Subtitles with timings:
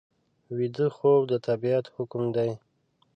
[0.57, 2.51] ویده خوب د طبیعت حکم دی